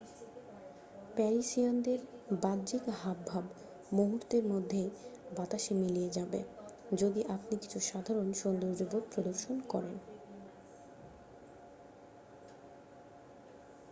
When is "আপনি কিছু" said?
7.35-7.79